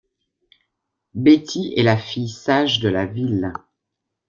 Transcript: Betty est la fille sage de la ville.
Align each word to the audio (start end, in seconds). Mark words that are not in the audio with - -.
Betty 1.13 1.75
est 1.77 1.83
la 1.83 1.95
fille 1.95 2.27
sage 2.29 2.79
de 2.79 2.89
la 2.89 3.05
ville. 3.05 3.53